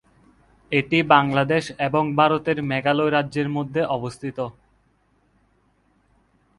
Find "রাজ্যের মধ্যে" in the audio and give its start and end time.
3.11-3.81